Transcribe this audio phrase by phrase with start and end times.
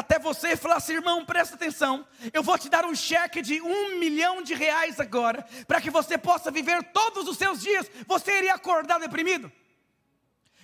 [0.00, 3.60] até você e falar assim: irmão, presta atenção, eu vou te dar um cheque de
[3.60, 8.38] um milhão de reais agora, para que você possa viver todos os seus dias, você
[8.38, 9.50] iria acordar deprimido?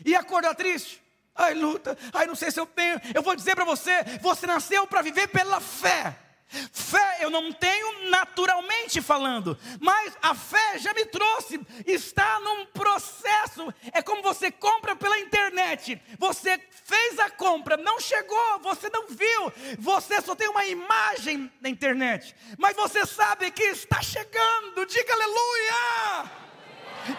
[0.05, 1.03] Ia acordar triste?
[1.35, 3.01] Ai, luta, ai, não sei se eu tenho.
[3.15, 6.17] Eu vou dizer para você: você nasceu para viver pela fé.
[6.49, 13.73] Fé eu não tenho naturalmente falando, mas a fé já me trouxe, está num processo.
[13.93, 16.01] É como você compra pela internet.
[16.19, 21.69] Você fez a compra, não chegou, você não viu, você só tem uma imagem na
[21.69, 24.87] internet, mas você sabe que está chegando.
[24.87, 26.47] Diga aleluia!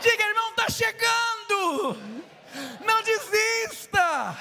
[0.01, 1.97] Diga, irmão, está chegando.
[2.85, 4.37] Não desista.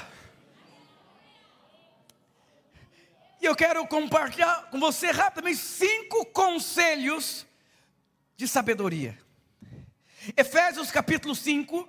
[3.47, 7.47] Eu quero compartilhar com você rapidamente cinco conselhos
[8.37, 9.17] de sabedoria.
[10.37, 11.89] Efésios capítulo 5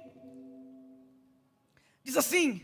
[2.03, 2.61] diz assim: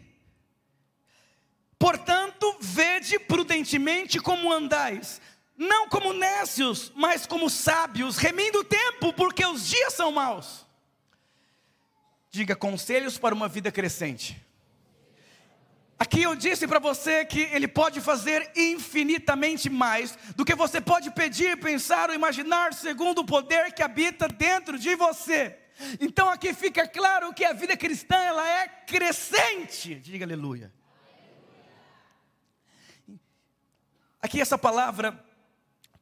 [1.79, 5.19] Portanto, vede prudentemente como andais,
[5.57, 10.67] não como nécios, mas como sábios, remindo o tempo, porque os dias são maus.
[12.29, 14.39] Diga conselhos para uma vida crescente.
[16.03, 21.09] Aqui eu disse para você que Ele pode fazer infinitamente mais do que você pode
[21.11, 25.57] pedir, pensar ou imaginar, segundo o poder que habita dentro de você.
[26.01, 29.95] Então aqui fica claro que a vida cristã ela é crescente.
[29.95, 30.73] Diga aleluia.
[34.21, 35.17] Aqui essa palavra,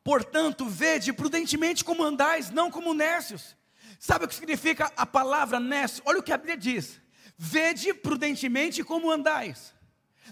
[0.03, 3.55] portanto, vede prudentemente como andais, não como nécios.
[3.99, 6.01] Sabe o que significa a palavra nécio?
[6.07, 6.99] Olha o que a Bíblia diz.
[7.37, 9.79] Vede prudentemente como andais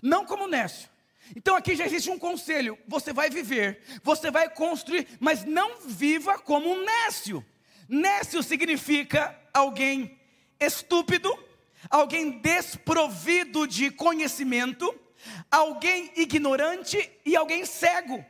[0.02, 0.90] não como nécio.
[1.36, 6.40] Então aqui já existe um conselho: você vai viver, você vai construir, mas não viva
[6.40, 7.46] como um nécio.
[7.88, 10.20] Nécio significa alguém
[10.60, 11.32] estúpido,
[11.90, 14.94] alguém desprovido de conhecimento,
[15.50, 18.24] alguém ignorante e alguém cego.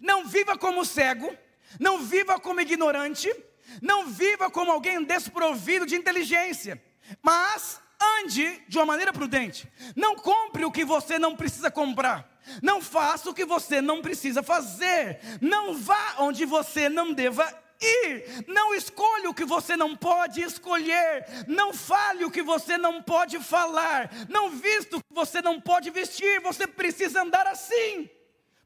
[0.00, 1.36] Não viva como cego,
[1.78, 3.32] não viva como ignorante,
[3.80, 6.82] não viva como alguém desprovido de inteligência,
[7.22, 7.80] mas
[8.20, 9.70] ande de uma maneira prudente.
[9.94, 12.30] Não compre o que você não precisa comprar.
[12.62, 15.20] Não faça o que você não precisa fazer.
[15.40, 17.46] Não vá onde você não deva
[17.80, 18.44] ir.
[18.46, 21.26] Não escolha o que você não pode escolher.
[21.46, 24.10] Não fale o que você não pode falar.
[24.28, 26.40] Não vista o que você não pode vestir.
[26.40, 28.08] Você precisa andar assim,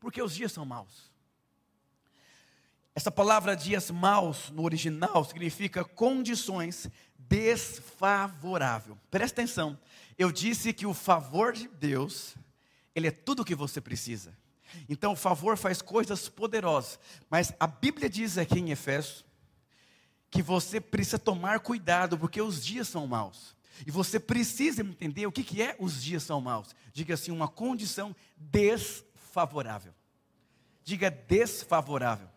[0.01, 1.07] porque os dias são maus.
[2.95, 6.89] Essa palavra dias maus no original significa condições
[7.29, 8.99] desfavorável.
[9.11, 9.79] Presta atenção.
[10.19, 12.35] Eu disse que o favor de Deus,
[12.95, 14.37] ele é tudo o que você precisa.
[14.89, 16.99] Então o favor faz coisas poderosas,
[17.31, 19.25] mas a Bíblia diz aqui em Efésios
[20.31, 23.55] que você precisa tomar cuidado porque os dias são maus.
[23.87, 26.75] E você precisa entender o que, que é os dias são maus.
[26.93, 29.95] Diga assim, uma condição desfavorável.
[30.83, 32.29] Diga desfavorável.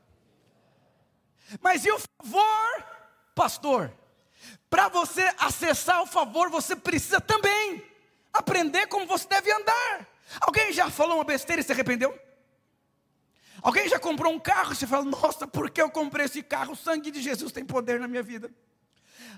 [1.62, 2.86] Mas e o favor,
[3.34, 3.94] pastor?
[4.70, 7.84] Para você acessar o favor, você precisa também
[8.32, 10.08] aprender como você deve andar.
[10.42, 12.18] Alguém já falou uma besteira e se arrependeu?
[13.62, 16.74] Alguém já comprou um carro e você fala, nossa, por que eu comprei esse carro?
[16.74, 18.50] O sangue de Jesus tem poder na minha vida.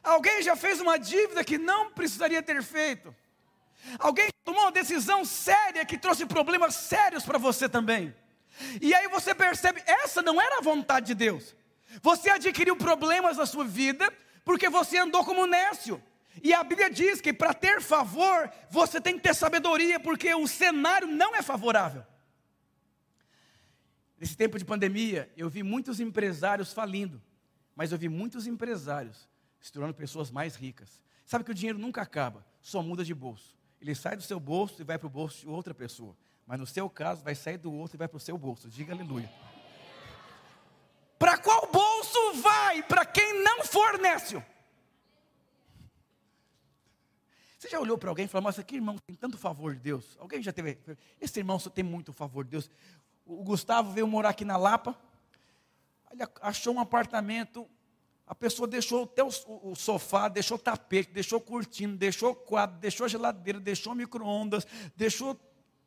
[0.04, 3.16] Alguém já fez uma dívida que não precisaria ter feito.
[3.98, 8.14] Alguém tomou uma decisão séria que trouxe problemas sérios para você também.
[8.82, 11.56] E aí você percebe, essa não era a vontade de Deus.
[12.02, 14.12] Você adquiriu problemas na sua vida
[14.44, 16.02] porque você andou como nécio.
[16.42, 20.48] E a Bíblia diz que para ter favor, você tem que ter sabedoria, porque o
[20.48, 22.06] cenário não é favorável.
[24.18, 27.22] Nesse tempo de pandemia, eu vi muitos empresários falindo,
[27.76, 29.28] mas eu vi muitos empresários
[29.60, 31.02] se tornando pessoas mais ricas.
[31.26, 33.58] Sabe que o dinheiro nunca acaba, só muda de bolso.
[33.82, 36.16] Ele sai do seu bolso e vai para o bolso de outra pessoa.
[36.46, 38.70] Mas no seu caso, vai sair do outro e vai para o seu bolso.
[38.70, 39.32] Diga aleluia.
[41.18, 41.81] Para qual bolso
[42.36, 42.84] vai?
[42.84, 44.44] Para quem não for nécio.
[47.58, 50.18] Você já olhou para alguém e falou, mas que irmão tem tanto favor de Deus?
[50.20, 50.80] Alguém já teve,
[51.20, 52.70] esse irmão só tem muito favor de Deus.
[53.24, 55.00] O Gustavo veio morar aqui na Lapa,
[56.12, 57.70] ele achou um apartamento,
[58.26, 59.30] a pessoa deixou até o,
[59.62, 64.66] o, sofá, deixou tapete, deixou cortina, deixou quadro, deixou geladeira, deixou micro-ondas,
[64.96, 65.40] deixou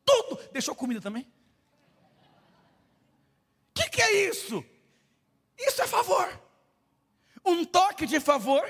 [0.05, 1.23] tudo, deixou comida também.
[3.71, 4.65] O que, que é isso?
[5.59, 6.29] Isso é favor.
[7.45, 8.65] Um toque de favor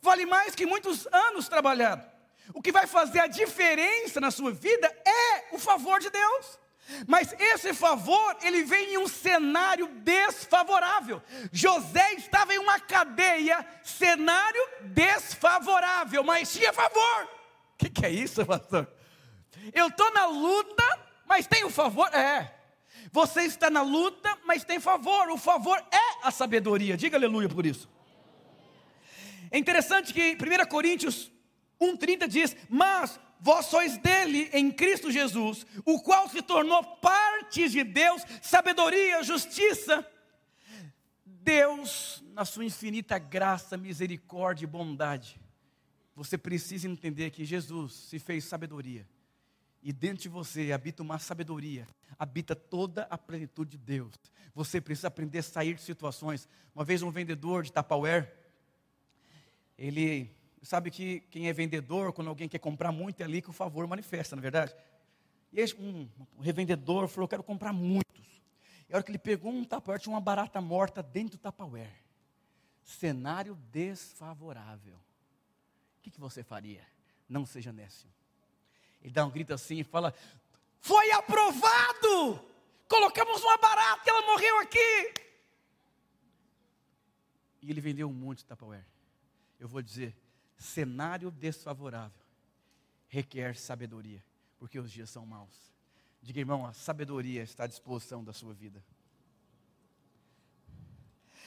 [0.00, 2.04] vale mais que muitos anos trabalhado.
[2.52, 6.58] O que vai fazer a diferença na sua vida é o favor de Deus.
[7.06, 11.22] Mas esse favor, ele vem em um cenário desfavorável.
[11.50, 17.24] José estava em uma cadeia, cenário desfavorável, mas tinha favor.
[17.74, 18.86] O que, que é isso, pastor?
[19.72, 20.84] Eu estou na luta,
[21.24, 22.06] mas tem o favor?
[22.14, 22.52] É.
[23.14, 25.30] Você está na luta, mas tem favor.
[25.30, 26.96] O favor é a sabedoria.
[26.96, 27.88] Diga aleluia por isso.
[29.52, 31.30] É interessante que 1 Coríntios
[31.80, 37.84] 1,30 diz: Mas vós sois dele em Cristo Jesus, o qual se tornou parte de
[37.84, 40.04] Deus, sabedoria, justiça.
[41.24, 45.40] Deus, na sua infinita graça, misericórdia e bondade,
[46.16, 49.06] você precisa entender que Jesus se fez sabedoria.
[49.84, 51.86] E dentro de você habita uma sabedoria,
[52.18, 54.14] habita toda a plenitude de Deus.
[54.54, 56.48] Você precisa aprender a sair de situações.
[56.74, 58.32] Uma vez um vendedor de Tupperware,
[59.76, 63.52] ele sabe que quem é vendedor, quando alguém quer comprar muito, é ali que o
[63.52, 64.74] favor manifesta, na é verdade?
[65.52, 66.08] E aí, um,
[66.38, 68.42] um revendedor falou: Quero comprar muitos.
[68.88, 72.02] E a hora que ele pegou um Tupperware, tinha uma barata morta dentro do Tupperware.
[72.82, 74.96] Cenário desfavorável.
[74.96, 76.80] O que, que você faria?
[77.28, 78.08] Não seja nécio.
[79.04, 80.12] Ele dá um grito assim e fala:
[80.80, 82.40] Foi aprovado!
[82.88, 85.14] Colocamos uma barata ela morreu aqui.
[87.62, 88.86] E ele vendeu um monte de Tupperware.
[89.60, 90.16] Eu vou dizer:
[90.58, 92.24] cenário desfavorável
[93.08, 94.24] requer sabedoria,
[94.58, 95.72] porque os dias são maus.
[96.20, 98.82] Diga, irmão, a sabedoria está à disposição da sua vida.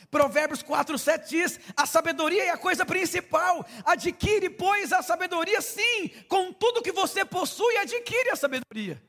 [0.09, 3.65] Provérbios 4, 7 diz: a sabedoria é a coisa principal.
[3.85, 9.01] Adquire, pois, a sabedoria, sim, com tudo que você possui, adquire a sabedoria.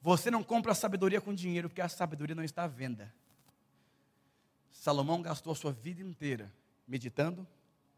[0.00, 3.12] Você não compra a sabedoria com dinheiro, porque a sabedoria não está à venda.
[4.70, 6.52] Salomão gastou a sua vida inteira
[6.86, 7.46] meditando,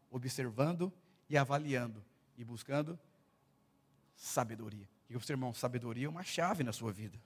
[0.09, 0.91] observando
[1.29, 2.03] e avaliando
[2.37, 2.97] e buscando
[4.15, 4.87] sabedoria.
[5.07, 7.17] Diga o irmão: sabedoria é uma chave na sua vida.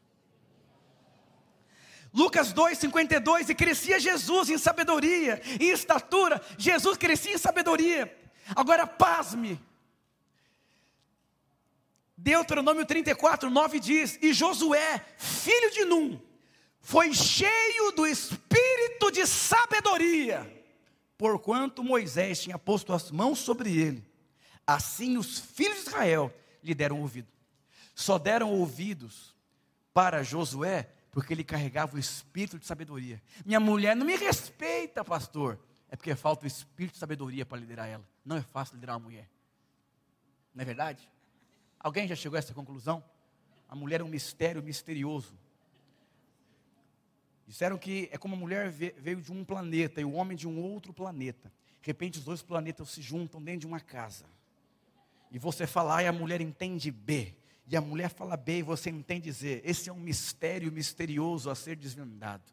[2.13, 8.13] Lucas 2,52, e crescia Jesus em sabedoria, em estatura, Jesus crescia em sabedoria.
[8.55, 9.59] Agora pasme.
[12.17, 16.19] Deuteronômio 34, 9 diz: E Josué, filho de Num,
[16.79, 20.61] foi cheio do espírito de sabedoria
[21.21, 24.03] porquanto Moisés tinha posto as mãos sobre ele.
[24.65, 26.33] Assim os filhos de Israel
[26.63, 27.27] lhe deram ouvido.
[27.93, 29.35] Só deram ouvidos
[29.93, 33.21] para Josué porque ele carregava o espírito de sabedoria.
[33.45, 35.59] Minha mulher não me respeita, pastor.
[35.89, 38.07] É porque falta o espírito de sabedoria para liderar ela.
[38.23, 39.29] Não é fácil liderar uma mulher.
[40.55, 41.09] Não é verdade?
[41.77, 43.03] Alguém já chegou a essa conclusão?
[43.67, 45.33] A mulher é um mistério misterioso.
[47.45, 50.61] Disseram que é como a mulher veio de um planeta e o homem de um
[50.61, 51.51] outro planeta.
[51.81, 54.25] De repente, os dois planetas se juntam dentro de uma casa.
[55.29, 57.35] E você fala A e a mulher entende B.
[57.71, 59.61] E a mulher fala B e você entende Z.
[59.63, 62.43] Esse é um mistério misterioso a ser desvendado.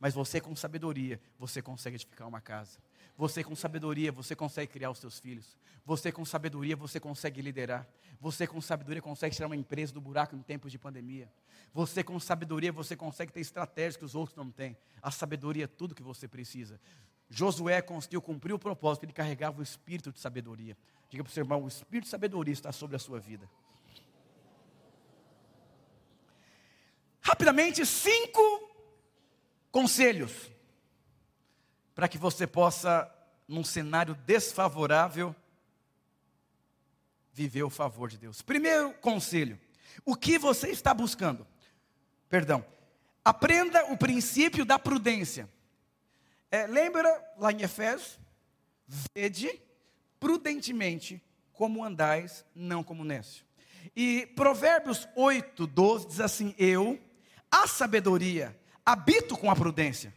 [0.00, 2.80] Mas você, com sabedoria, você consegue edificar uma casa.
[3.16, 5.56] Você, com sabedoria, você consegue criar os seus filhos.
[5.84, 7.86] Você, com sabedoria, você consegue liderar.
[8.20, 11.30] Você, com sabedoria, consegue tirar uma empresa do buraco em tempos de pandemia.
[11.72, 14.76] Você, com sabedoria, você consegue ter estratégias que os outros não têm.
[15.00, 16.80] A sabedoria é tudo que você precisa.
[17.30, 20.76] Josué conseguiu cumprir o propósito, ele carregava o espírito de sabedoria.
[21.08, 23.48] Diga para o seu irmão: o espírito de sabedoria está sobre a sua vida.
[27.22, 28.42] Rapidamente, cinco
[29.70, 30.50] conselhos
[31.94, 33.10] para que você possa,
[33.46, 35.34] num cenário desfavorável,
[37.32, 38.42] viver o favor de Deus.
[38.42, 39.58] Primeiro conselho:
[40.04, 41.46] o que você está buscando?
[42.28, 42.64] Perdão.
[43.24, 45.48] Aprenda o princípio da prudência.
[46.50, 48.18] É, lembra lá em Efésios?
[49.14, 49.60] Vede
[50.18, 53.44] prudentemente como andais, não como nécio.
[53.94, 56.98] E Provérbios 8, 12 diz assim: Eu,
[57.52, 60.14] a sabedoria, habito com a prudência.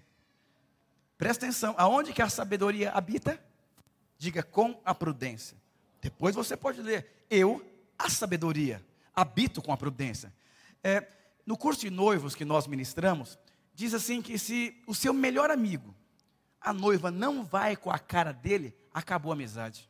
[1.17, 3.37] Presta atenção, aonde que a sabedoria habita?
[4.17, 5.57] Diga com a prudência.
[6.01, 7.61] Depois você pode ler: Eu,
[7.99, 8.81] a sabedoria,
[9.13, 10.33] habito com a prudência.
[10.81, 11.05] É,
[11.45, 13.37] no curso de noivos que nós ministramos,
[13.73, 15.93] diz assim que se o seu melhor amigo,
[16.61, 19.89] a noiva não vai com a cara dele, acabou a amizade.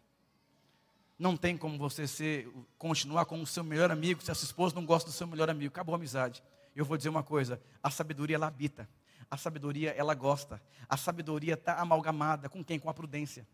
[1.17, 4.75] Não tem como você ser, continuar com o seu melhor amigo se a sua esposa
[4.75, 6.43] não gosta do seu melhor amigo, acabou a amizade.
[6.75, 8.89] Eu vou dizer uma coisa: a sabedoria ela habita,
[9.29, 12.77] a sabedoria ela gosta, a sabedoria está amalgamada com quem?
[12.77, 13.47] Com a prudência.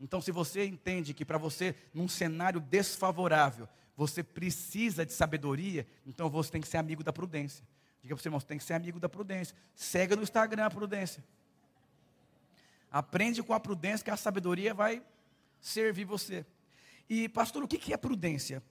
[0.00, 6.30] Então, se você entende que para você, num cenário desfavorável, você precisa de sabedoria, então
[6.30, 7.66] você tem que ser amigo da prudência.
[8.00, 9.54] Diga para o seu irmão, você tem que ser amigo da prudência.
[9.74, 11.22] Segue no Instagram a prudência.
[12.90, 15.02] Aprende com a prudência que a sabedoria vai
[15.60, 16.46] servir você.
[17.08, 18.62] E, pastor, o que é prudência?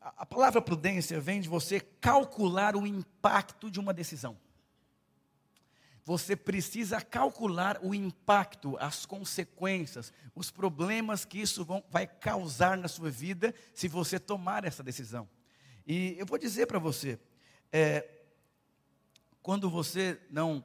[0.00, 4.36] A palavra prudência vem de você calcular o impacto de uma decisão
[6.08, 12.88] você precisa calcular o impacto, as consequências, os problemas que isso vão, vai causar na
[12.88, 15.28] sua vida se você tomar essa decisão.
[15.86, 17.20] E eu vou dizer para você,
[17.70, 18.08] é,
[19.42, 20.64] quando você não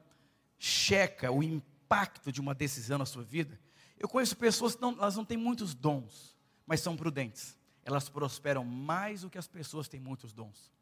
[0.58, 3.60] checa o impacto de uma decisão na sua vida,
[3.98, 6.34] eu conheço pessoas que não, elas não têm muitos dons,
[6.66, 7.54] mas são prudentes.
[7.84, 10.72] Elas prosperam mais do que as pessoas que têm muitos dons.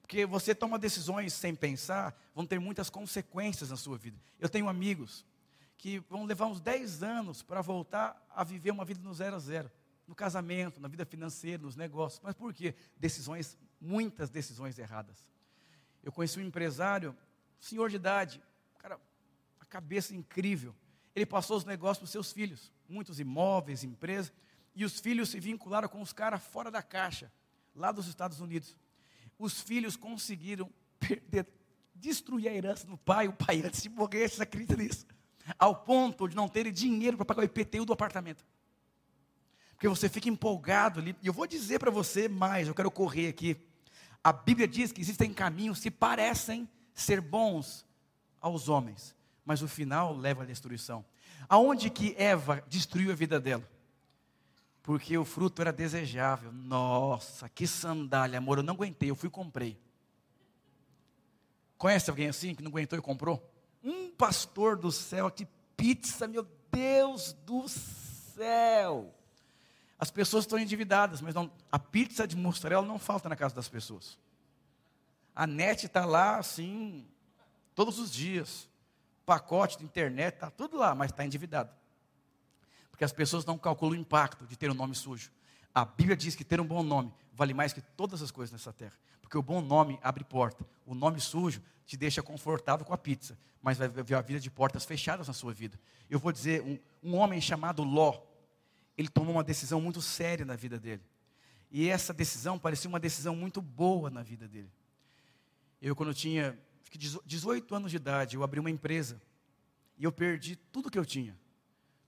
[0.00, 4.20] Porque você toma decisões sem pensar, vão ter muitas consequências na sua vida.
[4.38, 5.24] Eu tenho amigos
[5.78, 9.38] que vão levar uns 10 anos para voltar a viver uma vida no zero a
[9.38, 9.70] zero.
[10.06, 12.20] No casamento, na vida financeira, nos negócios.
[12.22, 12.74] Mas por quê?
[12.98, 15.26] Decisões, muitas decisões erradas.
[16.02, 17.16] Eu conheci um empresário,
[17.58, 18.42] senhor de idade,
[18.78, 19.00] cara,
[19.60, 20.74] a cabeça incrível.
[21.14, 24.32] Ele passou os negócios para os seus filhos, muitos imóveis, empresas,
[24.74, 27.30] e os filhos se vincularam com os caras fora da caixa,
[27.74, 28.76] lá dos Estados Unidos.
[29.38, 31.46] Os filhos conseguiram perder,
[31.94, 35.06] destruir a herança do pai, o pai antes de morrer, você acredita nisso?
[35.58, 38.44] Ao ponto de não terem dinheiro para pagar o IPTU do apartamento.
[39.72, 43.28] Porque você fica empolgado ali, e eu vou dizer para você mais, eu quero correr
[43.28, 43.56] aqui.
[44.22, 47.84] A Bíblia diz que existem caminhos que parecem ser bons
[48.40, 49.14] aos homens,
[49.44, 51.04] mas o final leva à destruição.
[51.48, 53.68] Aonde que Eva destruiu a vida dela?
[54.82, 56.52] Porque o fruto era desejável.
[56.52, 59.78] Nossa, que sandália, amor, eu não aguentei, eu fui e comprei.
[61.78, 63.48] Conhece alguém assim que não aguentou e comprou?
[63.82, 65.46] Um pastor do céu, que
[65.76, 69.12] pizza, meu Deus do céu.
[69.98, 73.68] As pessoas estão endividadas, mas não, a pizza de mussarela não falta na casa das
[73.68, 74.18] pessoas.
[75.34, 77.06] A net está lá assim,
[77.74, 78.68] todos os dias.
[79.24, 81.70] Pacote de internet, está tudo lá, mas está endividado.
[83.02, 85.32] Porque as pessoas não calculam o impacto de ter um nome sujo.
[85.74, 88.72] A Bíblia diz que ter um bom nome vale mais que todas as coisas nessa
[88.72, 88.96] terra.
[89.20, 90.64] Porque o bom nome abre porta.
[90.86, 94.48] O nome sujo te deixa confortável com a pizza, mas vai ver a vida de
[94.48, 95.76] portas fechadas na sua vida.
[96.08, 98.22] Eu vou dizer, um, um homem chamado Ló,
[98.96, 101.02] ele tomou uma decisão muito séria na vida dele.
[101.72, 104.70] E essa decisão parecia uma decisão muito boa na vida dele.
[105.80, 106.56] Eu, quando tinha
[107.26, 109.20] 18 anos de idade, eu abri uma empresa
[109.98, 111.36] e eu perdi tudo que eu tinha.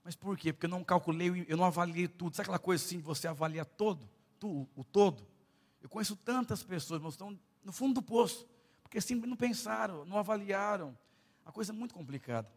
[0.05, 0.53] Mas por quê?
[0.53, 2.35] Porque eu não calculei, eu não avaliei tudo.
[2.35, 4.07] Sabe aquela coisa assim, você avalia todo,
[4.39, 5.25] tu, o todo?
[5.81, 8.47] Eu conheço tantas pessoas, mas estão no fundo do poço,
[8.83, 10.95] porque sempre não pensaram, não avaliaram.
[11.43, 12.47] A coisa é muito complicada.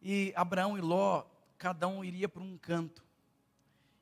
[0.00, 1.26] E Abraão e Ló,
[1.58, 3.04] cada um iria para um canto.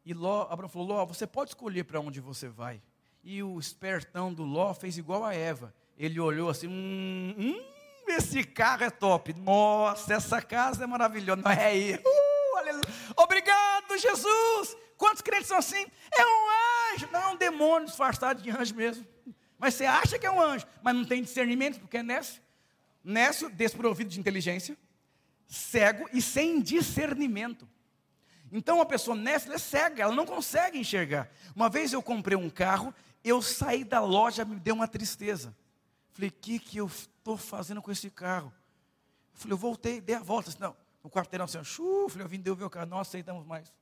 [0.05, 2.81] E Ló, Abraão falou: Ló, você pode escolher para onde você vai.
[3.25, 5.75] E o espertão do Ló fez igual a Eva.
[5.97, 7.78] Ele olhou assim: hum, hum
[8.13, 9.33] esse carro é top.
[9.35, 11.43] Nossa, essa casa é maravilhosa.
[11.43, 11.95] Não é aí.
[11.95, 14.77] Uh, Obrigado, Jesus.
[14.97, 15.87] Quantos crentes são assim?
[16.11, 17.09] É um anjo.
[17.13, 19.07] Não, é um demônio disfarçado de anjo mesmo.
[19.59, 22.41] Mas você acha que é um anjo, mas não tem discernimento, porque é nécio.
[23.03, 24.77] Nécio, desprovido de inteligência,
[25.47, 27.69] cego e sem discernimento.
[28.53, 31.29] Então a pessoa nécia é cega, ela não consegue enxergar.
[31.55, 35.55] Uma vez eu comprei um carro, eu saí da loja, me deu uma tristeza.
[36.19, 38.53] Falei, o que, que eu estou fazendo com esse carro?
[39.33, 40.53] Eu falei, eu voltei, dei a volta.
[40.59, 43.73] Não, o quarteirão assim, chu, falei, eu vim devolver o carro, não aceitamos mais.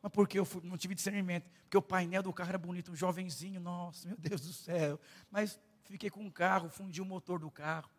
[0.00, 1.50] Mas porque eu fui, não tive discernimento?
[1.64, 5.00] Porque o painel do carro era bonito, um jovenzinho, nossa, meu Deus do céu.
[5.28, 7.90] Mas fiquei com o carro, fundi o motor do carro.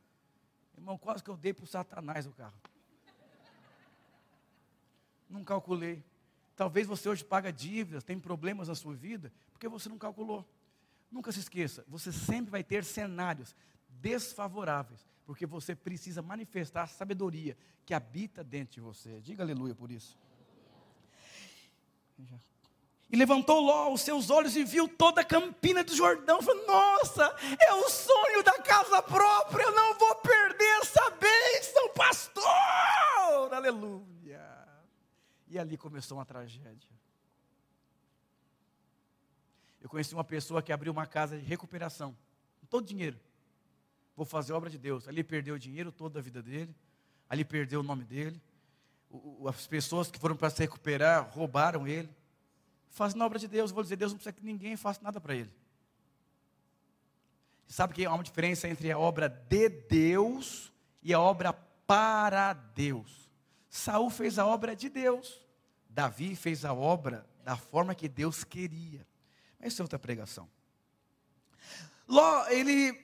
[0.78, 2.56] Irmão, quase que eu dei para o satanás o carro.
[5.30, 6.06] Não calculei.
[6.56, 10.48] Talvez você hoje paga dívidas, tem problemas na sua vida, porque você não calculou.
[11.12, 13.56] Nunca se esqueça, você sempre vai ter cenários
[13.90, 19.22] desfavoráveis, porque você precisa manifestar a sabedoria que habita dentro de você.
[19.22, 20.18] Diga aleluia por isso.
[23.10, 26.42] E levantou Ló os seus olhos e viu toda a campina do Jordão.
[26.42, 29.64] Falou: Nossa, é o sonho da casa própria.
[29.64, 33.54] Eu não vou perder essa bênção, pastor.
[33.54, 34.46] Aleluia.
[35.48, 36.90] E ali começou uma tragédia.
[39.88, 42.14] Eu conheci uma pessoa que abriu uma casa de recuperação,
[42.60, 43.18] com todo dinheiro.
[44.18, 45.08] Vou fazer obra de Deus.
[45.08, 46.76] Ali perdeu o dinheiro todo da vida dele,
[47.30, 48.42] ali perdeu o nome dele.
[49.10, 52.10] O, as pessoas que foram para se recuperar roubaram ele.
[52.90, 55.50] Fazendo obra de Deus, vou dizer, Deus não precisa que ninguém faça nada para ele.
[57.66, 60.70] Sabe que há uma diferença entre a obra de Deus
[61.02, 63.32] e a obra para Deus.
[63.70, 65.48] Saul fez a obra de Deus.
[65.88, 69.08] Davi fez a obra da forma que Deus queria.
[69.60, 70.50] Essa é outra pregação.
[72.08, 72.98] Ló, ele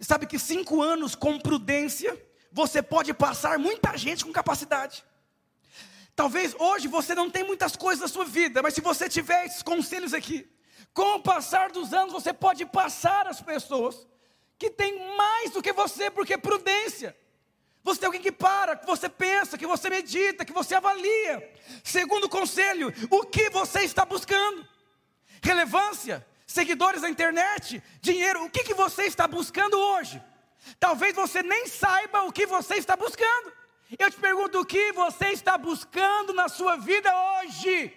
[0.00, 5.04] sabe que cinco anos com prudência, você pode passar muita gente com capacidade.
[6.16, 9.62] Talvez hoje você não tenha muitas coisas na sua vida, mas se você tiver esses
[9.62, 10.50] conselhos aqui,
[10.92, 14.06] com o passar dos anos você pode passar as pessoas
[14.58, 17.16] que têm mais do que você, porque é prudência.
[17.84, 21.54] Você tem alguém que para, que você pensa, que você medita, que você avalia.
[21.84, 24.66] Segundo conselho, o que você está buscando?
[25.42, 28.44] Relevância, seguidores na internet, dinheiro.
[28.44, 30.22] O que, que você está buscando hoje?
[30.78, 33.52] Talvez você nem saiba o que você está buscando.
[33.98, 37.92] Eu te pergunto o que você está buscando na sua vida hoje.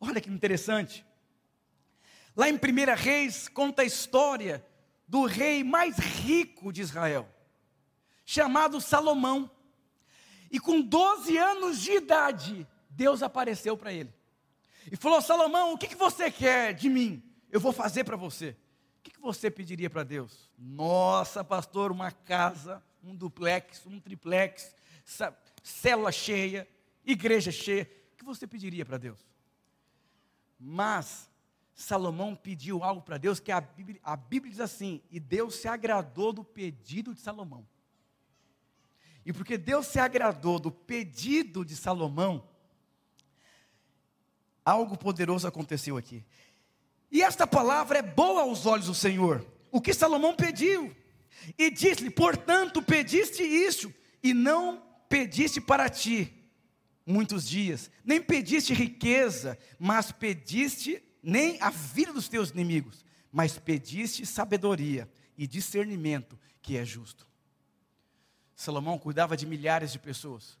[0.00, 1.04] Olha que interessante.
[2.36, 2.58] Lá em 1
[2.96, 4.64] Reis conta a história
[5.06, 7.28] do rei mais rico de Israel,
[8.24, 9.50] chamado Salomão.
[10.50, 14.14] E com 12 anos de idade, Deus apareceu para ele.
[14.90, 17.22] E falou: Salomão, o que, que você quer de mim?
[17.50, 18.56] Eu vou fazer para você.
[18.98, 20.50] O que, que você pediria para Deus?
[20.58, 24.74] Nossa, pastor, uma casa, um duplex, um triplex,
[25.62, 26.68] célula cheia,
[27.04, 27.90] igreja cheia.
[28.12, 29.18] O que você pediria para Deus?
[30.58, 31.30] Mas
[31.74, 35.68] Salomão pediu algo para Deus que a Bíblia, a Bíblia diz assim: e Deus se
[35.68, 37.66] agradou do pedido de Salomão.
[39.24, 42.48] E porque Deus se agradou do pedido de Salomão,
[44.68, 46.24] algo poderoso aconteceu aqui.
[47.10, 49.44] E esta palavra é boa aos olhos do Senhor.
[49.70, 50.94] O que Salomão pediu?
[51.56, 56.34] E disse-lhe: Portanto, pediste isso, e não pediste para ti
[57.06, 64.26] muitos dias, nem pediste riqueza, mas pediste nem a vida dos teus inimigos, mas pediste
[64.26, 67.26] sabedoria e discernimento, que é justo.
[68.54, 70.58] Salomão cuidava de milhares de pessoas,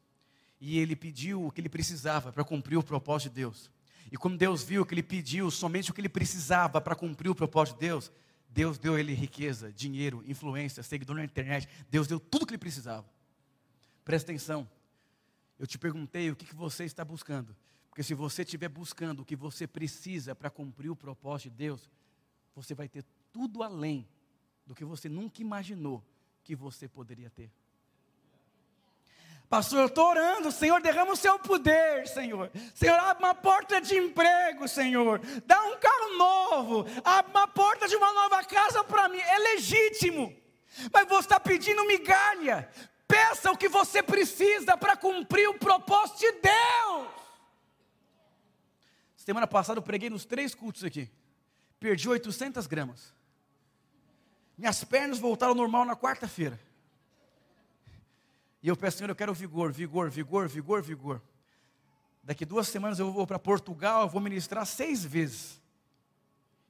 [0.58, 3.70] e ele pediu o que ele precisava para cumprir o propósito de Deus.
[4.10, 7.34] E como Deus viu que ele pediu somente o que ele precisava para cumprir o
[7.34, 8.12] propósito de Deus,
[8.48, 11.68] Deus deu ele riqueza, dinheiro, influência, seguidor na internet.
[11.90, 13.06] Deus deu tudo o que ele precisava.
[14.04, 14.68] Presta atenção.
[15.58, 17.54] Eu te perguntei o que, que você está buscando.
[17.90, 21.90] Porque se você estiver buscando o que você precisa para cumprir o propósito de Deus,
[22.54, 24.08] você vai ter tudo além
[24.64, 26.02] do que você nunca imaginou
[26.42, 27.50] que você poderia ter.
[29.48, 32.50] Pastor, eu estou orando, Senhor, derrama o seu poder, Senhor.
[32.74, 35.20] Senhor, abre uma porta de emprego, Senhor.
[35.46, 39.18] Dá um carro novo, abre uma porta de uma nova casa para mim.
[39.18, 40.36] É legítimo.
[40.92, 42.68] Mas você está pedindo migalha.
[43.06, 47.08] Peça o que você precisa para cumprir o propósito de Deus.
[49.16, 51.10] Semana passada eu preguei nos três cultos aqui.
[51.80, 53.14] Perdi 800 gramas.
[54.58, 56.60] Minhas pernas voltaram ao normal na quarta-feira.
[58.62, 61.22] E eu peço, Senhor, eu quero vigor, vigor, vigor, vigor, vigor.
[62.22, 65.60] Daqui duas semanas eu vou para Portugal, eu vou ministrar seis vezes.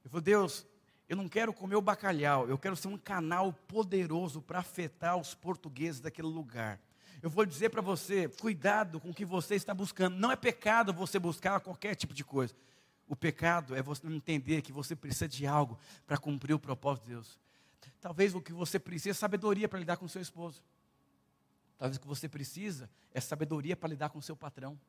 [0.03, 0.65] Eu vou, Deus,
[1.07, 5.33] eu não quero comer o bacalhau, eu quero ser um canal poderoso para afetar os
[5.33, 6.79] portugueses daquele lugar.
[7.21, 10.15] Eu vou dizer para você, cuidado com o que você está buscando.
[10.15, 12.55] Não é pecado você buscar qualquer tipo de coisa.
[13.07, 17.05] O pecado é você não entender que você precisa de algo para cumprir o propósito
[17.05, 17.39] de Deus.
[17.99, 20.61] Talvez o que você precisa é sabedoria para lidar com seu esposo.
[21.79, 24.79] Talvez o que você precisa é sabedoria para lidar com o seu patrão,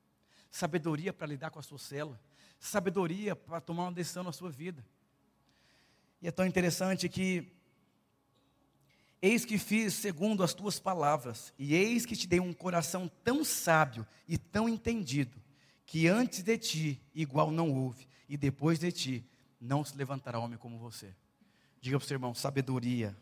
[0.51, 2.21] sabedoria para lidar com a sua cela,
[2.59, 4.85] sabedoria para tomar uma decisão na sua vida.
[6.21, 7.51] E é tão interessante que
[9.23, 13.45] Eis que fiz segundo as tuas palavras, e eis que te dei um coração tão
[13.45, 15.39] sábio e tão entendido,
[15.85, 19.25] que antes de ti igual não houve, e depois de ti
[19.61, 21.15] não se levantará homem como você.
[21.83, 23.15] Diga para o seu irmão, sabedoria.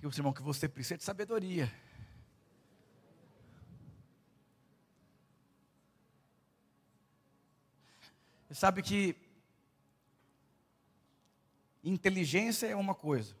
[0.00, 1.72] Diga irmão que você precisa de sabedoria.
[8.46, 9.16] Você sabe que
[11.82, 13.36] inteligência é uma coisa,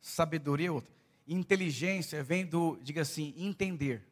[0.00, 0.92] sabedoria é outra.
[1.26, 4.02] Inteligência vem do, diga assim, entender.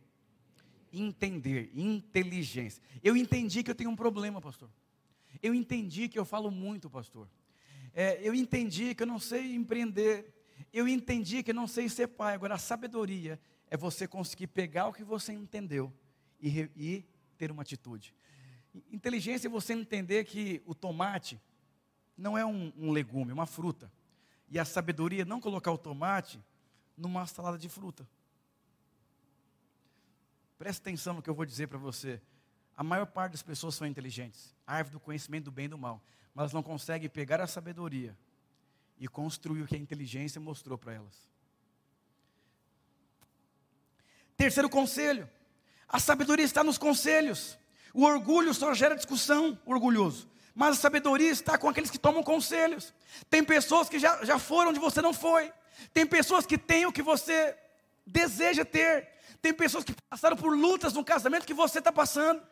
[0.93, 2.81] Entender, inteligência.
[3.03, 4.71] Eu entendi que eu tenho um problema, pastor.
[5.43, 7.29] Eu entendi que eu falo muito, pastor.
[7.93, 10.40] É, eu entendi que eu não sei empreender
[10.73, 12.35] eu entendi que não sei ser pai.
[12.35, 15.93] Agora, a sabedoria é você conseguir pegar o que você entendeu
[16.41, 17.05] e, e
[17.37, 18.15] ter uma atitude.
[18.93, 21.41] Inteligência é você entender que o tomate
[22.17, 23.91] não é um, um legume, é uma fruta.
[24.49, 26.41] E a sabedoria é não colocar o tomate
[26.97, 28.09] numa salada de fruta.
[30.59, 32.21] Preste atenção no que eu vou dizer para você.
[32.77, 36.03] A maior parte das pessoas são inteligentes, árvore do conhecimento do bem e do mal,
[36.35, 38.17] mas não conseguem pegar a sabedoria
[39.01, 41.29] e construir o que a inteligência mostrou para elas.
[44.37, 45.29] Terceiro conselho:
[45.89, 47.59] a sabedoria está nos conselhos.
[47.93, 50.31] O orgulho só gera discussão, orgulhoso.
[50.55, 52.95] Mas a sabedoria está com aqueles que tomam conselhos.
[53.29, 55.53] Tem pessoas que já, já foram onde você não foi.
[55.93, 57.57] Tem pessoas que têm o que você
[58.07, 59.09] deseja ter.
[59.41, 62.43] Tem pessoas que passaram por lutas no casamento que você está passando.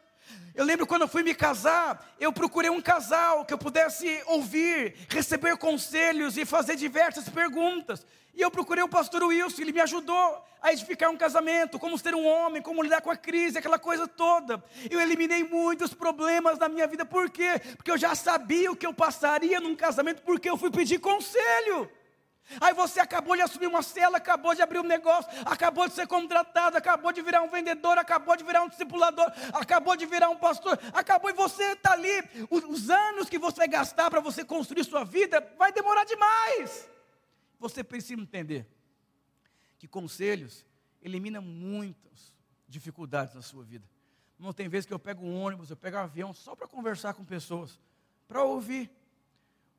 [0.54, 4.94] Eu lembro quando eu fui me casar, eu procurei um casal que eu pudesse ouvir,
[5.08, 8.04] receber conselhos e fazer diversas perguntas.
[8.34, 12.14] E eu procurei o pastor Wilson, ele me ajudou a edificar um casamento, como ser
[12.14, 14.62] um homem, como lidar com a crise, aquela coisa toda.
[14.90, 17.60] Eu eliminei muitos problemas da minha vida, por quê?
[17.76, 21.90] Porque eu já sabia o que eu passaria num casamento, porque eu fui pedir conselho.
[22.60, 26.06] Aí você acabou de assumir uma cela, acabou de abrir um negócio, acabou de ser
[26.06, 30.36] contratado, acabou de virar um vendedor, acabou de virar um discipulador, acabou de virar um
[30.36, 32.22] pastor, acabou e você está ali.
[32.50, 36.88] Os, os anos que você vai gastar para você construir sua vida vai demorar demais.
[37.58, 38.66] Você precisa entender
[39.78, 40.64] que conselhos
[41.02, 42.34] eliminam muitas
[42.66, 43.86] dificuldades na sua vida.
[44.38, 47.12] Não tem vezes que eu pego um ônibus, eu pego um avião só para conversar
[47.14, 47.78] com pessoas,
[48.26, 48.90] para ouvir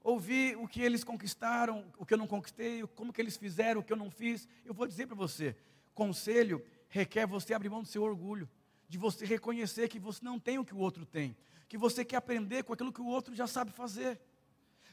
[0.03, 3.83] ouvir o que eles conquistaram, o que eu não conquistei, como que eles fizeram, o
[3.83, 4.47] que eu não fiz.
[4.65, 5.55] Eu vou dizer para você,
[5.93, 8.49] conselho requer você abrir mão do seu orgulho,
[8.88, 11.35] de você reconhecer que você não tem o que o outro tem,
[11.67, 14.19] que você quer aprender com aquilo que o outro já sabe fazer.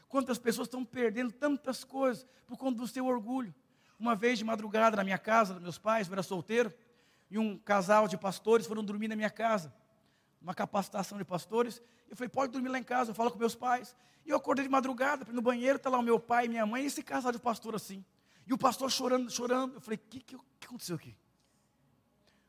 [0.07, 3.53] Quantas pessoas estão perdendo tantas coisas por conta do seu orgulho.
[3.99, 6.71] Uma vez de madrugada na minha casa, meus pais, eu era solteiro,
[7.29, 9.73] e um casal de pastores foram dormir na minha casa
[10.47, 11.81] uma capacitação de pastores.
[12.09, 13.93] Eu falei, pode dormir lá em casa, eu falo com meus pais.
[14.25, 16.83] E eu acordei de madrugada, no banheiro, está lá o meu pai e minha mãe,
[16.83, 18.03] e esse casal de pastor assim.
[18.45, 19.73] E o pastor chorando, chorando.
[19.73, 21.13] Eu falei, o que, que, que, aconteceu aqui?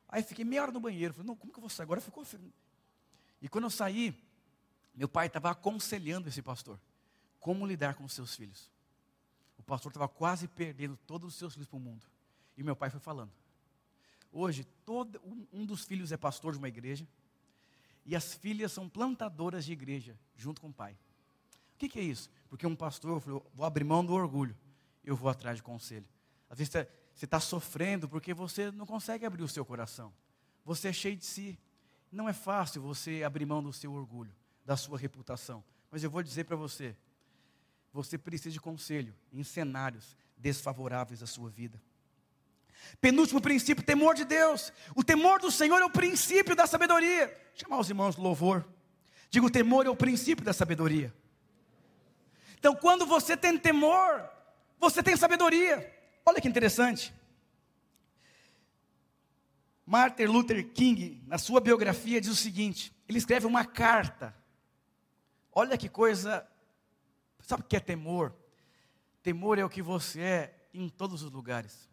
[0.08, 1.12] Aí fiquei meia hora no banheiro.
[1.12, 1.84] Falei, não, como que eu vou sair?
[1.84, 2.24] Agora ficou.
[3.42, 4.16] E quando eu saí,
[4.94, 6.78] meu pai estava aconselhando esse pastor
[7.40, 8.70] como lidar com os seus filhos.
[9.58, 12.06] O pastor estava quase perdendo todos os seus filhos para o mundo.
[12.56, 13.32] E meu pai foi falando.
[14.30, 17.04] Hoje, todo, um, um dos filhos é pastor de uma igreja
[18.08, 20.94] e as filhas são plantadoras de igreja, junto com o pai.
[21.74, 22.30] O que, que é isso?
[22.48, 24.56] Porque um pastor falou: vou abrir mão do orgulho,
[25.04, 26.08] eu vou atrás de conselho.
[26.48, 26.72] Às vezes
[27.14, 30.10] você está sofrendo porque você não consegue abrir o seu coração,
[30.64, 31.58] você é cheio de si.
[32.10, 35.62] Não é fácil você abrir mão do seu orgulho, da sua reputação.
[35.90, 36.96] Mas eu vou dizer para você:
[37.92, 41.78] você precisa de conselho em cenários desfavoráveis à sua vida.
[43.00, 44.72] Penúltimo princípio, temor de Deus.
[44.94, 47.34] O temor do Senhor é o princípio da sabedoria.
[47.54, 48.66] Chamar os irmãos do louvor.
[49.30, 51.14] Digo, o temor é o princípio da sabedoria.
[52.58, 54.28] Então, quando você tem temor,
[54.78, 55.94] você tem sabedoria.
[56.24, 57.14] Olha que interessante.
[59.86, 64.34] Martin Luther King, na sua biografia, diz o seguinte: ele escreve uma carta.
[65.52, 66.46] Olha que coisa.
[67.40, 68.34] Sabe o que é temor?
[69.22, 71.88] Temor é o que você é em todos os lugares.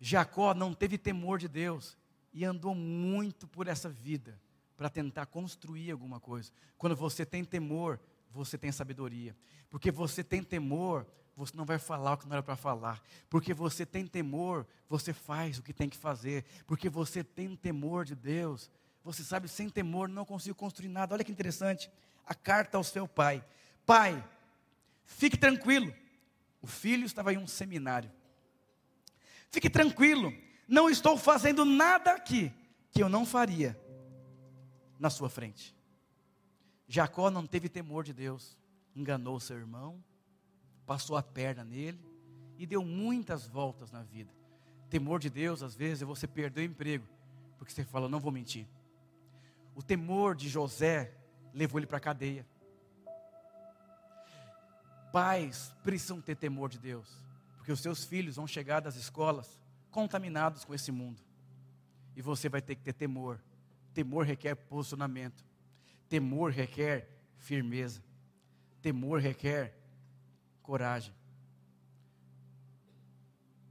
[0.00, 1.96] Jacó não teve temor de Deus
[2.32, 4.38] e andou muito por essa vida
[4.76, 6.52] para tentar construir alguma coisa.
[6.76, 7.98] Quando você tem temor,
[8.30, 9.34] você tem sabedoria.
[9.70, 13.02] Porque você tem temor, você não vai falar o que não era para falar.
[13.30, 16.44] Porque você tem temor, você faz o que tem que fazer.
[16.66, 18.70] Porque você tem temor de Deus.
[19.02, 21.14] Você sabe, sem temor não consigo construir nada.
[21.14, 21.90] Olha que interessante.
[22.26, 23.44] A carta ao seu pai:
[23.84, 24.22] Pai,
[25.04, 25.94] fique tranquilo.
[26.60, 28.10] O filho estava em um seminário.
[29.50, 30.32] Fique tranquilo,
[30.68, 32.52] não estou fazendo nada aqui
[32.90, 33.78] que eu não faria
[34.98, 35.74] na sua frente.
[36.88, 38.56] Jacó não teve temor de Deus,
[38.94, 40.02] enganou seu irmão,
[40.86, 42.00] passou a perna nele
[42.58, 44.32] e deu muitas voltas na vida.
[44.88, 47.06] Temor de Deus, às vezes, é você perder o emprego,
[47.58, 48.66] porque você fala, não vou mentir.
[49.74, 51.12] O temor de José
[51.52, 52.46] levou ele para a cadeia.
[55.12, 57.25] Pais precisam ter temor de Deus.
[57.66, 61.20] Porque os seus filhos vão chegar das escolas contaminados com esse mundo.
[62.14, 63.42] E você vai ter que ter temor.
[63.92, 65.44] Temor requer posicionamento.
[66.08, 68.04] Temor requer firmeza.
[68.80, 69.76] Temor requer
[70.62, 71.12] coragem.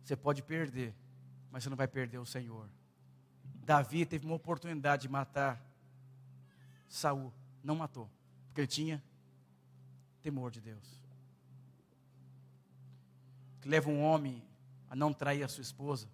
[0.04, 0.94] Você pode perder,
[1.50, 2.70] mas você não vai perder o Senhor.
[3.64, 5.66] Davi teve uma oportunidade de matar
[6.90, 7.32] Saul,
[7.64, 8.12] não matou,
[8.48, 9.02] porque ele tinha
[10.22, 11.05] temor de Deus
[13.66, 14.44] que leva um homem
[14.88, 16.08] a não trair a sua esposa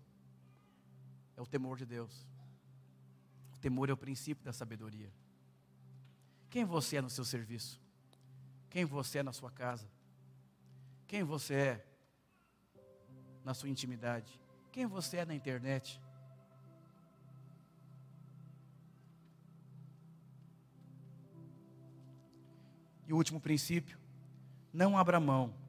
[1.36, 2.26] é o temor de Deus.
[3.54, 5.12] O temor é o princípio da sabedoria.
[6.50, 7.78] Quem você é no seu serviço?
[8.70, 9.86] Quem você é na sua casa?
[11.06, 11.86] Quem você é
[13.44, 14.40] na sua intimidade?
[14.72, 16.02] Quem você é na internet?
[23.06, 24.00] E o último princípio:
[24.72, 25.61] não abra mão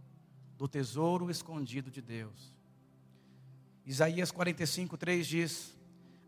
[0.57, 2.55] do tesouro escondido de Deus.
[3.85, 5.79] Isaías 45, 3 diz: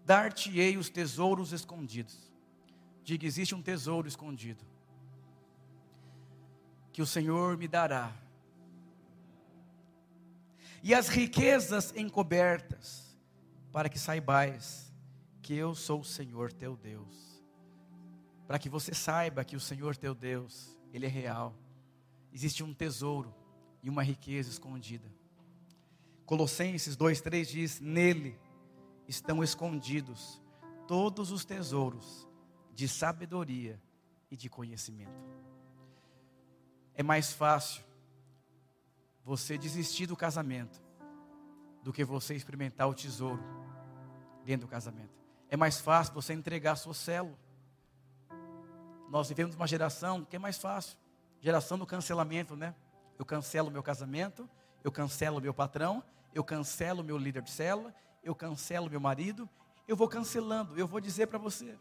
[0.04, 2.32] Dar-te-ei os tesouros escondidos.
[3.02, 4.64] Diga: existe um tesouro escondido,
[6.92, 8.12] que o Senhor me dará.
[10.82, 13.16] E as riquezas encobertas,
[13.72, 14.92] para que saibais
[15.40, 17.42] que eu sou o Senhor teu Deus.
[18.46, 21.54] para que você saiba que o Senhor teu Deus, Ele é real.
[22.32, 23.34] Existe um tesouro
[23.84, 25.06] e uma riqueza escondida.
[26.24, 28.40] Colossenses 2,3 diz: Nele
[29.06, 30.42] estão escondidos
[30.88, 32.26] todos os tesouros
[32.72, 33.78] de sabedoria
[34.30, 35.12] e de conhecimento.
[36.94, 37.84] É mais fácil
[39.22, 40.82] você desistir do casamento
[41.82, 43.42] do que você experimentar o tesouro
[44.46, 45.12] dentro do casamento.
[45.50, 47.38] É mais fácil você entregar sua célula.
[49.10, 50.96] Nós vivemos uma geração que é mais fácil
[51.38, 52.74] geração do cancelamento, né?
[53.18, 54.48] Eu cancelo meu casamento,
[54.82, 56.02] eu cancelo meu patrão,
[56.34, 59.48] eu cancelo meu líder de célula, eu cancelo meu marido,
[59.86, 60.76] eu vou cancelando.
[60.78, 61.78] Eu vou dizer para você,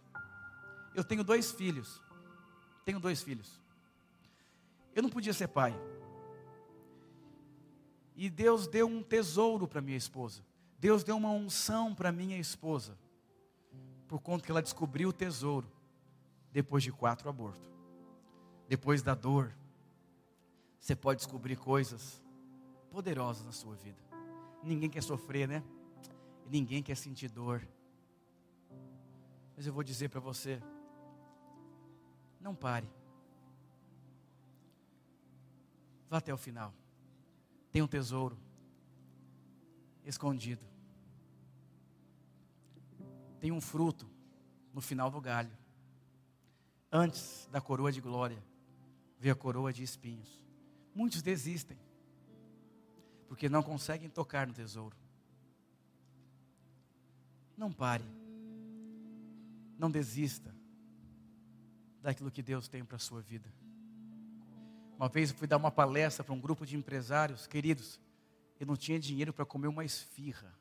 [0.93, 2.02] eu tenho dois filhos,
[2.86, 3.62] tenho dois filhos.
[4.96, 5.76] Eu não podia ser pai.
[8.15, 10.43] E Deus deu um tesouro para minha esposa.
[10.78, 12.98] Deus deu uma unção para minha esposa.
[14.08, 15.67] Por conta que ela descobriu o tesouro
[16.52, 17.67] depois de quatro abortos.
[18.67, 19.52] Depois da dor,
[20.84, 22.22] você pode descobrir coisas
[22.91, 24.04] poderosas na sua vida.
[24.62, 25.63] Ninguém quer sofrer, né?
[26.46, 27.65] Ninguém quer sentir dor.
[29.56, 30.62] Mas eu vou dizer para você:
[32.38, 32.91] não pare.
[36.10, 36.74] Vá até o final.
[37.72, 38.38] Tem um tesouro
[40.04, 40.65] escondido.
[43.39, 44.06] Tem um fruto
[44.74, 45.58] no final do galho.
[46.91, 48.43] Antes da coroa de glória,
[49.17, 50.42] vê a coroa de espinhos.
[50.93, 51.77] Muitos desistem,
[53.27, 54.95] porque não conseguem tocar no tesouro.
[57.58, 58.06] Não pare,
[59.77, 60.53] não desista
[62.01, 63.51] daquilo que Deus tem para a sua vida.
[64.97, 67.99] Uma vez eu fui dar uma palestra para um grupo de empresários, queridos,
[68.60, 70.53] eu não tinha dinheiro para comer uma esfirra.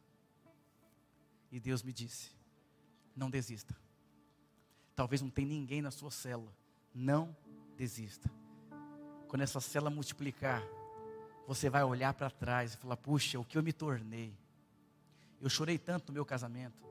[1.51, 2.31] E Deus me disse:
[3.14, 3.77] não desista.
[4.95, 6.53] Talvez não tenha ninguém na sua célula.
[6.95, 7.37] Não
[7.77, 8.31] desista.
[9.33, 10.62] Quando essa célula multiplicar,
[11.49, 14.37] você vai olhar para trás e falar: puxa, o que eu me tornei.
[15.40, 16.87] Eu chorei tanto no meu casamento.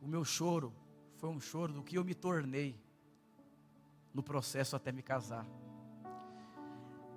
[0.00, 0.72] O meu choro
[1.18, 2.80] foi um choro do que eu me tornei
[4.14, 5.46] no processo até me casar.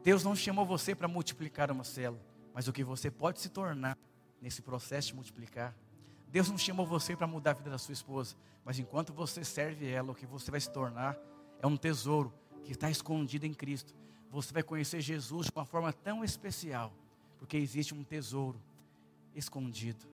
[0.03, 2.21] Deus não chamou você para multiplicar uma célula,
[2.53, 3.97] mas o que você pode se tornar
[4.41, 5.73] nesse processo de multiplicar.
[6.27, 9.89] Deus não chamou você para mudar a vida da sua esposa, mas enquanto você serve
[9.89, 11.17] ela, o que você vai se tornar
[11.61, 12.33] é um tesouro
[12.65, 13.93] que está escondido em Cristo.
[14.31, 16.91] Você vai conhecer Jesus de uma forma tão especial,
[17.37, 18.59] porque existe um tesouro
[19.35, 20.03] escondido.